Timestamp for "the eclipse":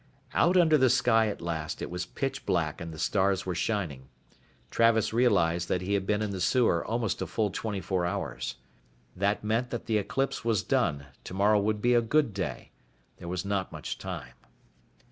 9.85-10.43